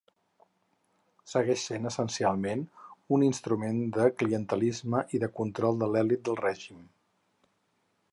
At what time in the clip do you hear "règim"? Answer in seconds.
6.41-6.81